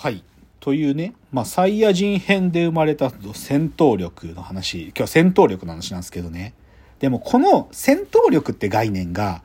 [0.00, 0.22] はい。
[0.60, 6.54] というね、まあ、サイヤ人編で生まれた戦闘力の話、今日は戦闘力の話なんですけどね。
[7.00, 9.42] でもこの戦闘力って概念が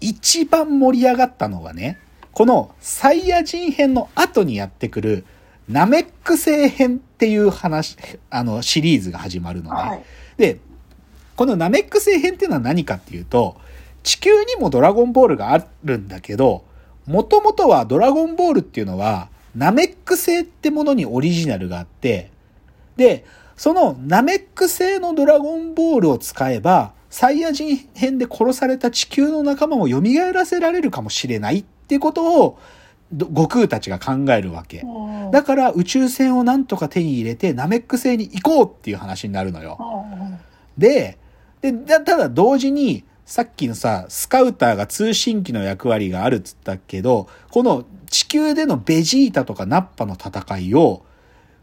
[0.00, 1.98] 一番盛り上がったのがね、
[2.30, 5.24] このサイヤ人編の後にやってくる
[5.68, 7.96] ナメック星編っていう話、
[8.30, 9.80] あのシリーズが始まるのね。
[9.80, 10.04] はい
[10.36, 10.60] で、
[11.34, 13.56] このナメック星編っていうのは何かっていうと、
[14.04, 16.62] 地球にもドラゴンボールがあるんだけど、
[17.04, 22.30] もともとはドラゴンボールっていうのは、ナメック星ってものにオリジナルがあって、
[22.96, 23.24] で、
[23.56, 30.00] そのナメック星のドラゴンボールを使えば、サイヤ人編で殺された地球の仲間を蘇
[30.32, 32.58] らせられるかもしれないっていうことを、
[33.10, 34.80] ど悟空たちが考えるわけ。
[34.80, 39.76] うんだから宇宙船をなんとか手に入れてナメック星に行こうっていう話になるのよ。
[39.78, 40.38] うん
[40.78, 41.18] で、
[41.60, 51.04] で、だただ同時に、さっきのさ、スカウターが通信機の役割があるっつったけど、この地球でのベジータとかナッパの戦いを、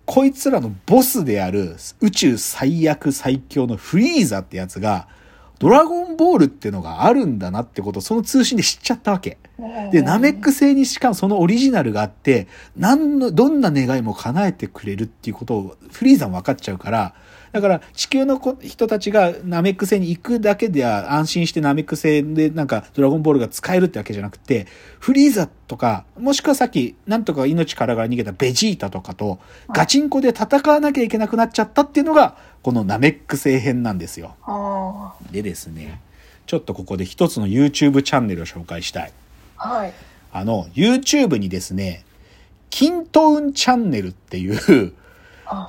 [0.05, 5.07] こいつらのボスである宇宙最悪最強のフリーザってやつが、
[5.57, 9.37] ドラゴンボールっていうのがあるんだなってことをその通信で知っちゃったわけ。
[9.57, 17.15] うんで、ナメック星にしかもそのオリジナルがあって、何の、どんな願いも叶えてくれるっていうことをフリーザも分かっちゃうから、
[17.55, 24.67] だから地球の子人たちがナメック星に行くだけでは安心してナメック星でなんかドラゴンボールが使えるってわけじゃなくて、
[24.99, 29.39] フリーザとか、もしくはさっきなんとか命からが逃げたベジータとかと
[29.69, 34.35] ガチンコで戦わなきゃいけなくなっちゃったっていうのが、このナメック星編なんですよ。
[34.43, 36.01] あでですね、
[36.47, 39.13] ちょっとここで一つの YouTube チャンネルを紹介したい。
[39.57, 39.93] ーはい。
[40.33, 42.03] あの、YouTube にですね、
[42.69, 45.04] キントウンチャンネルっていう、あ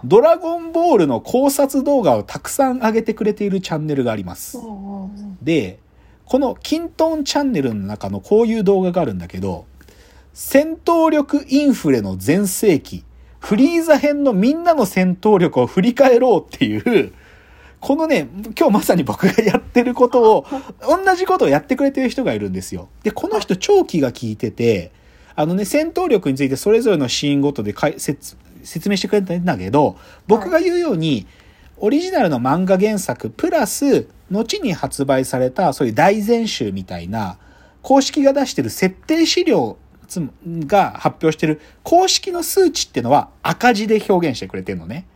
[0.05, 4.59] ドラゴンボールの考察動画をたくさん上げてくれているチャンネルがあります。
[5.43, 5.79] で、
[6.25, 9.67] このキントウンチャンネルの中のこういう動画があるんだけど、
[10.33, 13.05] 戦闘力インフレの全盛期、
[13.39, 17.13] フリーザ編のみんなの戦闘力を振り返ろうっていう、
[17.81, 20.47] このね、今日まさに僕がやってることを、
[20.83, 22.89] 同じことをやってくれてる人がいるんですよ。
[23.03, 24.91] で、この人長期が聞いてて、
[25.37, 29.97] あのね、戦闘力についてそれぞれのシーンごとでかい説説明してくれたんだけど、
[30.27, 31.27] 僕が言うように、
[31.79, 37.39] オリジナルの漫画原作、プラス、後に発売された、そういう大全集みたいな、
[37.83, 45.07] 公式が出してる設定資料つが発表してる公式の数値っていうのは赤字で表現してくれてるのね。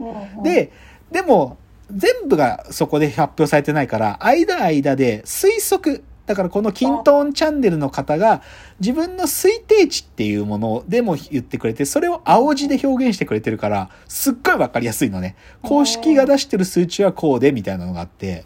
[0.43, 0.73] で、
[1.11, 1.57] でも、
[1.93, 8.41] 全部がそこで発表されてないから、間間で推測、だからこのキントーンチャンネルの方が
[8.79, 15.35] 自分の推定値っていうものでも言ってくれて、それを青字で表現してくれてるから、すっごいわかりやすいのね。
[15.61, 18.45] 公式が出してる数値はこうで、みたいなのがあって。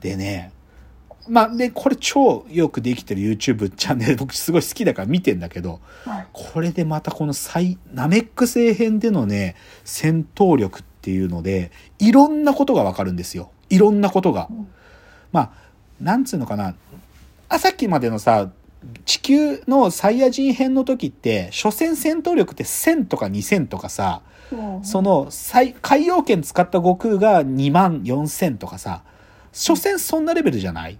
[0.00, 0.52] でね、
[1.28, 13.50] まあ、で、これ超よくできてる YouTube チャンネル、僕すごい好きだから見てんだけど、はいこれでまたこの最、ナメック星編でのね、戦闘力っていうので、いろんなことがわかるんですよ。
[13.70, 14.46] いろんなことが。
[14.48, 14.68] うん
[15.32, 15.52] まあ、
[16.00, 16.74] なんつうのかな。
[17.48, 18.50] あ、さっきまでのさ、
[19.04, 24.22] 地球のサイヤ人編の時って、所詮戦闘力って1000とか2000とかさ、
[24.82, 29.02] その最海洋圏使った悟空が2万4000とかさ、
[29.52, 30.98] 所詮そんなレベルじゃない？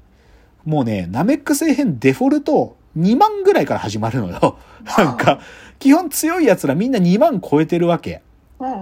[0.64, 4.59] もうね、ナメック星編デフォルト2万ぐらいから始まるのよ。
[4.98, 5.41] なんか、
[5.78, 8.22] 基本強い奴らみんな2万超えてるわけ。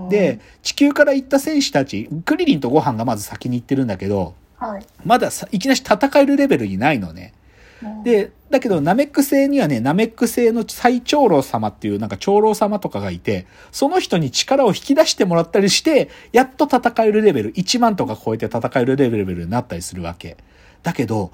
[0.09, 4.87] で、地球から行った戦士たち、クリリンとご飯がまず先に行ってるんだけど、はい。
[5.05, 7.35] まださいきなり戦えるレベルにないのね。
[7.83, 20.37] うん、で、だけど、ナメック星にはね、ナメック星の最長老様っていうなんか長老様とかがいて、その人に力を引き出してもらったりして、やっと戦えるレベル、1万とか超えて戦えるレベルになったりするわけ。
[20.83, 21.33] だけど、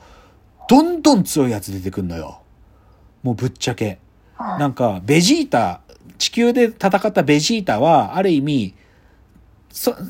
[0.68, 2.40] どんどん強いやつ出てくんのよ。
[3.22, 3.98] もうぶっちゃけ。
[4.34, 5.82] はい、なんか、ベジータ、
[6.18, 8.81] 地球で戦ったベジータは、ある意味、そ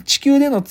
[0.05, 0.65] 地球での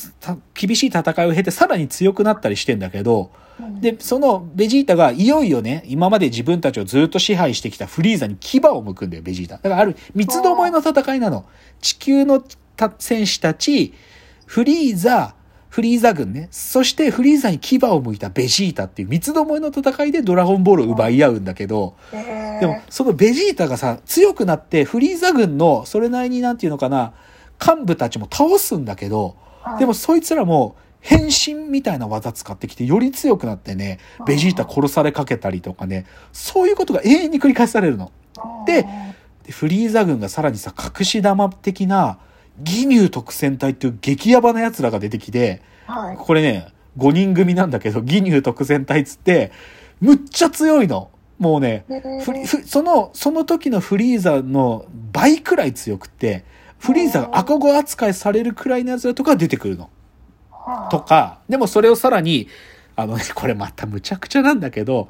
[0.54, 9.56] 厳しい戦いを経てさらに強くなったりしてんだけど、うん、で、そのベジータがいよいよね、今まで自分たちをずっと支配してきたフリーザに牙を向くんだよ、ベジータ。
[9.56, 11.46] だからある、三つどもえの戦いなの。
[11.80, 12.44] 地球の
[12.76, 13.94] た戦士たち、
[14.46, 15.36] フリーザ、
[15.70, 16.50] フリーザ軍ね。
[16.52, 27.14] そしてフリーザに牙を向いたベジータっていう三つどもえの戦いでドラゴンボールを奪い合うんだけど、えーでも、そのベジータがさ、強くなって、フリーザ軍の、それなりになんていうのかな、
[27.64, 38.12] 幹部たちも倒すんだけど、はいでもそいつらも、変身みたいな技使ってきて、より強くなってね、ベジータ殺されかけたりとかね、そういうことが永遠に繰り返されるの。
[38.66, 38.86] で
[39.44, 42.20] でフリーザ軍がさらにさ、隠し玉的な、
[42.64, 46.18] 義乳特戦隊っていう激ヤバな奴らが出てきて、はい。
[46.18, 46.68] これね、
[46.98, 49.52] 5人組なんだけど、義乳特戦隊っつって、
[50.00, 51.10] むっちゃ強いの。
[51.40, 51.86] もうね、
[52.68, 56.46] その、その時のフリーザの倍くらい強くて、
[56.82, 59.90] フリーザが赤子扱いされるくらいのやつだとか出てくるの。
[60.90, 62.48] とか、でもそれをさらに、
[62.96, 65.08] あのね、これまたむちゃくちゃなんだけど、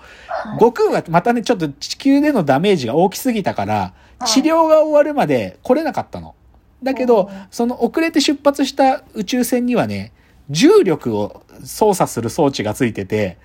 [0.59, 3.94] 悟空はまたね、ちょっと地球でのダメージが大きすぎたから、
[4.25, 6.35] 治療が終わるまで来れなかったの。
[6.83, 10.12] だけどうん、その遅れて出発した宇宙船にはね、
[10.50, 13.38] 重力を操作する装置がついてて、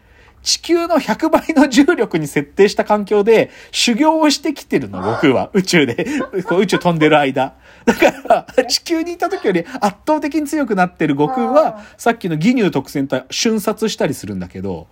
[0.46, 5.50] 地球の100倍の重力に設定した環境で修行をしてきてるの、悟空は。
[5.54, 6.06] 宇宙で。
[6.46, 7.54] こう宇宙飛んでる間。
[7.84, 14.86] だから、地球にいた時より圧倒的に強くなってる悟空は、さっきの義乳特戦隊瞬殺したりするんだけど、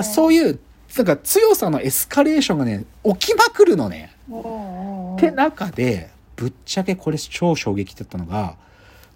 [0.00, 0.60] そういう、
[0.96, 4.14] なんか強さのエスカレーションがね、起きまくるのね。
[5.16, 8.54] って中で、ぶっちゃけこれ超衝撃だったのが、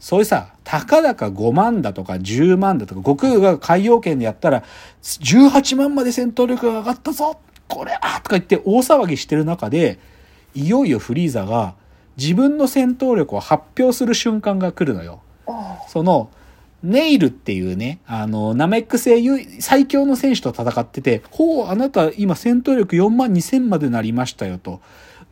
[0.03, 4.65] そういうさ、たかだか5万だとか10万だとか、悟空が海洋圏でやったら、
[5.01, 7.39] 18万まで戦闘力が上がったぞ
[7.69, 10.01] これあとか言って大騒ぎしてる中で、
[10.57, 11.77] いよいよフリーザが
[12.17, 15.21] 自分の戦闘力を発表する瞬間が来るのよ。
[15.87, 16.31] その、
[16.83, 24.81] ネイルっていうね、あの、ナメック星唯最強の選手と戦ってて、ほう、あなた今戦闘力4万2000までなりましたよと。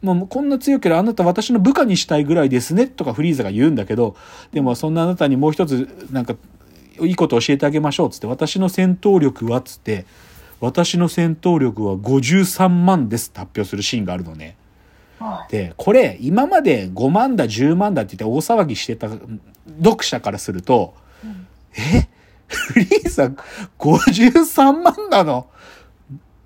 [0.03, 4.17] もうこんな強ければあなた私の部下にしたいぐらいですねとかフリーザが言うんだけど、
[4.53, 6.37] でもそんなあなたにもう一つなんか
[7.01, 10.07] いいこと教えてあげましょうっつって、私の戦闘力はっつって、
[10.61, 14.57] 私の戦闘力は53万ですって発表するシーンがあるのね。
[15.51, 19.09] で、これ、今まで5万だ、10万だって言って大騒ぎしてた
[19.83, 20.95] 読者からすると、
[21.77, 22.09] え？
[22.49, 23.31] フリーザ
[23.79, 25.47] 53万なの？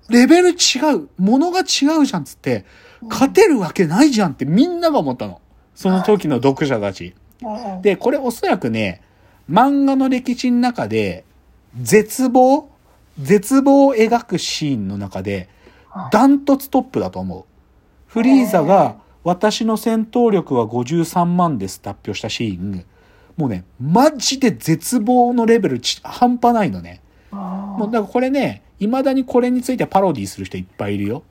[0.09, 0.53] レベル違
[0.95, 1.09] う。
[1.17, 2.65] 物が違うじゃんっつって、
[3.09, 5.41] 勝てるわけないじゃんってみんなが思ったの。
[5.73, 7.13] その時の読者たち。
[7.81, 9.01] で、これおそらくね、
[9.49, 11.25] 漫画の歴史の中で、
[11.81, 12.69] 絶望
[13.19, 15.49] 絶望を描くシーンの中で、
[16.11, 17.45] ダントツトップだと思う。
[18.07, 22.85] フリーザが、私の戦闘力は53万ですって発表したシーン、
[23.37, 27.01] もうね、マジで絶望のレベルち半端ないのね。
[27.31, 31.23] もうだからこれね、未だにこれについてパロディする人いっぱいいるよ。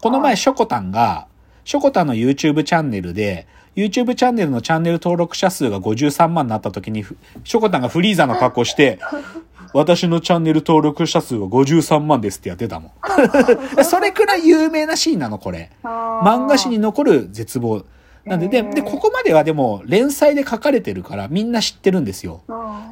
[0.00, 1.26] この前、ショコタンが、
[1.64, 3.46] ショコタンの YouTube チャンネルで、
[3.76, 8.98] YouTube チャンネルのチャンネル登録者数が53万になった時に、ふショコタンがフリーザの格好して、
[9.72, 12.90] 私のチャンネル登録者数は53万ですってやってたもん。
[13.84, 15.70] それくらい有名なシーンなの、これ。
[15.82, 17.84] 漫画史に残る絶望。
[18.24, 22.42] なんで、で、で、ここまではでも連載で書かれてるからみんな知ってるんですよ。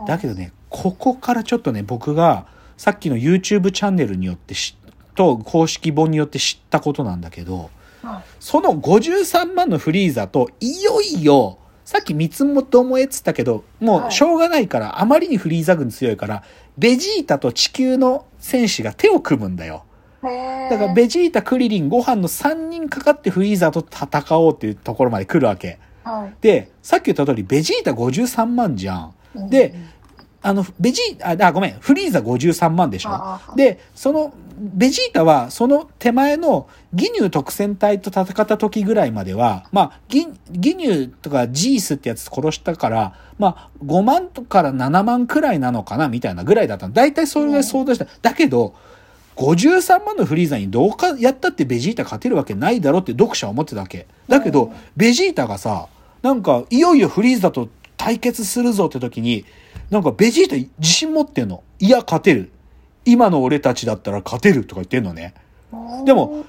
[0.07, 2.47] だけどね、ここからちょっとね、僕が
[2.77, 4.77] さっきの YouTube チャンネルによって知
[5.14, 7.70] と公式本によって知ったことなんだけど、
[8.41, 16.43] その53万のフリーザといよいよ、さっき三つ元もえっつったけど、もうしょうがないから、あまりにフリーザ軍強いから、
[16.79, 19.85] ベジータと地球の戦士が手を組むんだよ。
[20.70, 25.79] だからベジータ、クリリン、ご飯の3人かかってフリーザと戦おうっていうところまで来るわけ。
[26.41, 29.15] で、さっき言った通り、ベジータ53万じゃん。
[29.50, 29.75] で、
[30.41, 33.11] あの、ベジータ、あ、ごめん、フリーザ53万でしょ。
[33.56, 34.32] で、その、
[34.62, 46.94] ベジータは、その手前の義乳特戦隊と戦った時ぐらいまでは、まあ、義義乳とかジースってやつ殺したから、まあ、5万から7万くらいなのかな、みたいなぐらいだったの。
[46.94, 48.06] 大体それぐらい想像した。
[48.23, 48.75] だけど、
[49.35, 54.06] 53万のフリーザにどうかやったってベジータ勝てるわけないだろって読者は思ってたわけ。
[54.29, 55.88] だけど、ベジータがさ、
[56.23, 59.44] なんか、いよいよフリーザと対決するぞって時に、
[59.91, 61.65] なんかベジータ自信持ってんの。
[61.81, 62.52] いや、勝てる。
[63.05, 65.35] 今の俺たちだったら勝てるとか言ってんのね。
[66.05, 66.44] でも、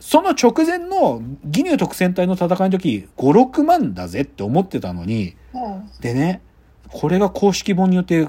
[0.00, 5.34] その直前の義乳特戦隊の戦いの時、5、6万だぜって思ってたのに、
[6.00, 6.40] でね、
[6.90, 8.28] これが公式本によって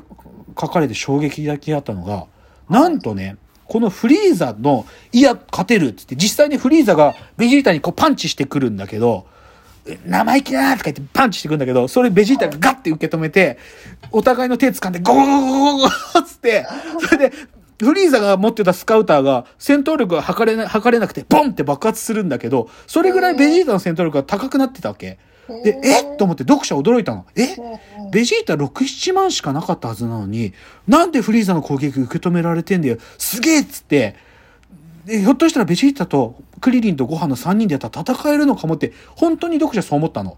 [0.59, 2.25] 書かれて衝撃的だったのが、
[2.69, 9.27] なんとね、このフリーザの、いや、勝てるってって、実際にフリーザがベジータにこうパンチしてくるんだけど、
[10.05, 13.59] 生意気だなとか言ってパンチしてくるんだけど、それベジータがガッて受け止めて、
[14.11, 15.91] お互いの手掴んでゴゴゴゴゴゴゴっ
[16.25, 16.65] つって、
[17.07, 17.35] それで、
[17.79, 25.17] フリーザが持ってたスカウターが戦闘力が測れな測れなくてボンって爆発するんだけど、それぐらいベジータの戦闘力が高くなってたわけ。
[25.63, 26.17] で、え？
[26.17, 27.25] と思って読者驚いたの。
[27.35, 27.55] え？
[28.11, 30.53] ベジータ6、7万しかなかったはずなのに、
[30.87, 32.97] なんでフリーザの攻撃受け止められてんだよ。
[33.17, 34.15] すげえっつって、
[35.05, 40.37] でひょっとしたらベジータとクリリンとゴハンの3人でやったら戦えるのかもって、本当に読者そう思ったの。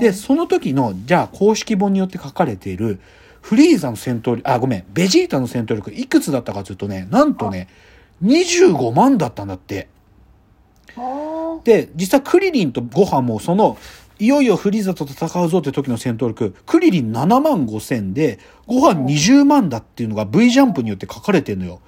[0.00, 3.00] で、その時の、じゃあ公式本によって書かれている、
[3.46, 7.68] フリーザの戦闘力、あ、ごめん、ベジータの戦闘力いくつだったかというとね、なんとね、
[8.24, 9.86] 25万だったんだって。
[11.62, 13.78] で、実はクリリンとゴハンもその、
[14.18, 21.80] いよいよフリーザと戦うぞって時の戦闘力、クリリン7万5千で、ゴハン20万だっていうのが V ジャンプによって書かれてるのよ。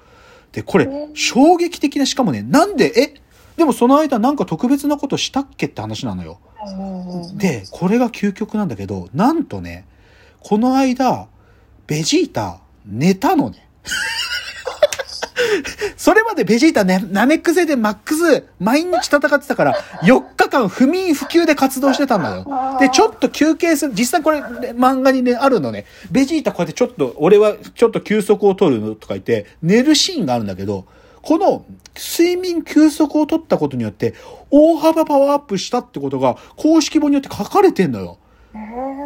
[0.53, 3.21] で、これ、衝撃的な、しかもね、なんで、え、
[3.57, 6.39] でもその間なんか特別なことしたっけって話なのよ。
[6.77, 9.83] うんで、これが究極なんだけど、なんとね、
[10.39, 11.27] この間、
[11.89, 13.67] ベジータ、寝たのね。
[15.97, 22.77] それまでベジータね、ナメック星でマックス、毎日戦ってたから、4日間不眠不休で活動してたんだよ。
[22.79, 25.85] で、ちょっと休憩する、実際これ、ね漫画にね、あるのね。
[26.11, 30.85] ベジータこうやってちょっと、俺はちょっと休息を取るのとか言って、寝るシーンがあるんだけど、
[31.23, 31.65] この
[31.95, 34.13] 睡眠休息を取ったことによって、
[34.51, 38.19] 大幅パワーアップしたってことが、公式本によって書かれてんのよ。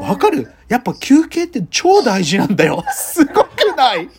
[0.01, 0.51] わかる？
[0.69, 2.83] やっぱ休憩って超大事なんだよ。
[2.95, 4.09] すごくない？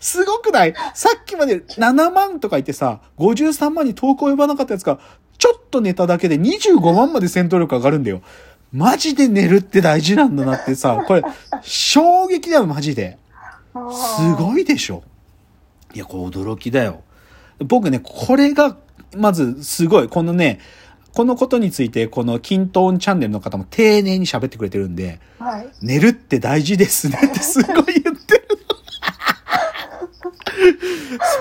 [0.00, 0.74] すごくない？
[0.94, 4.98] さっきまで7万とか言ってさ、53万に投稿呼ばなかったやつが、
[5.38, 8.22] ちょっと寝ただけで25万まで戦闘力上がるんだよ。
[8.72, 11.22] マジで寝るって大事なんだなってさ、これ、
[11.62, 13.18] 衝撃だよ、マジで。
[13.92, 15.02] すごいでしょ。
[15.92, 17.02] いや、これ驚きだよ。
[17.58, 18.76] 僕ね、これが、
[19.16, 20.08] まず、すごい。
[20.08, 20.60] このね、
[21.14, 25.68] このことについて、このキントーンチャンネルの方も丁寧に喋ってくれてるんで、はい。
[25.82, 28.48] 寝るって大事ですねってすごい言ってる。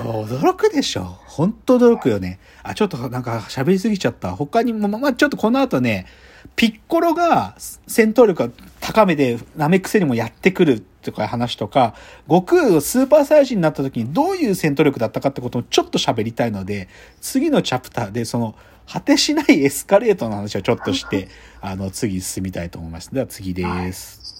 [0.01, 1.03] そう、驚くでしょ。
[1.25, 2.39] 本当驚くよね。
[2.63, 4.31] あ、ちょっとなんか喋りすぎちゃった。
[4.31, 6.07] 他にも、まあ、ちょっとこの後ね、
[6.55, 7.55] ピッコロが
[7.88, 11.95] 戦闘力が高めでナメック星にもやってくるとか話とか、
[12.27, 16.88] 悟空がスーパーサイヤ人になった時にどういう戦闘力だったかってことをちょっと喋りたいので、
[17.21, 18.55] 次のチャプターでその、
[18.91, 21.27] 果てしないエスカレートの話をちょっとして、
[21.62, 23.13] あの、次進みたいと思います。
[23.13, 24.38] では次です。